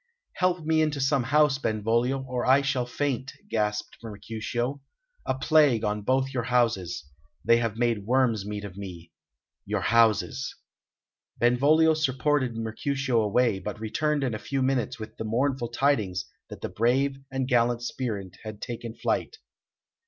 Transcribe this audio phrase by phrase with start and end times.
[0.37, 4.81] "Help me into some house, Benvolio, or I shall faint," gasped Mercutio....
[5.27, 7.05] "A plague on both your houses!...
[7.45, 9.11] they have made worm's meat of me...
[9.63, 10.55] your houses...."
[11.37, 16.61] Benvolio supported Mercutio away, but returned in a few minutes with the mournful tidings that
[16.61, 19.37] the brave and gallant spirit had taken flight.